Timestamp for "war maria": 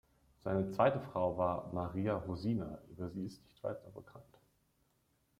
1.37-2.15